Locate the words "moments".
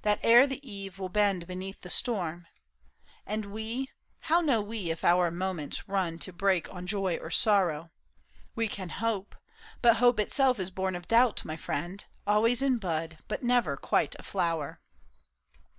5.30-5.86